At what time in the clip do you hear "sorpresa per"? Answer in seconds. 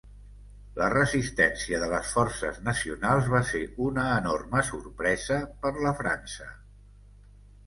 4.71-5.75